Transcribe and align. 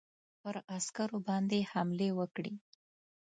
پر 0.41 0.55
عسکرو 0.75 1.17
باندي 1.27 1.61
حملې 1.71 2.09
وکړې. 2.19 2.53